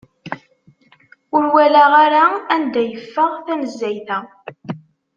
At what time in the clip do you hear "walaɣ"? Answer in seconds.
1.53-1.91